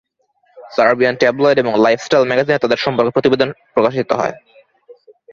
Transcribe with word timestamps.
Serbian 0.71 1.15
tabloid 1.15 1.57
এবং 1.59 1.73
lifestyle 1.85 2.23
ম্যাগাজিনে 2.27 2.63
তাদের 2.63 2.79
সম্পর্ক 2.85 3.07
নিয়ে 3.07 3.15
প্রতিবেদন 3.15 3.49
প্রকাশিত 3.73 4.09
হয়। 4.19 4.35